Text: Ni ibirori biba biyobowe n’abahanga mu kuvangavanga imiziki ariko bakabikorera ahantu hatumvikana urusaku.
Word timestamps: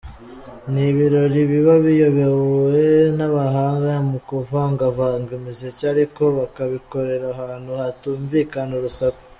Ni 0.71 0.83
ibirori 0.91 1.39
biba 1.49 1.75
biyobowe 1.85 2.85
n’abahanga 3.17 3.93
mu 4.09 4.19
kuvangavanga 4.27 5.29
imiziki 5.39 5.83
ariko 5.93 6.21
bakabikorera 6.37 7.25
ahantu 7.35 7.71
hatumvikana 7.81 8.73
urusaku. 8.79 9.21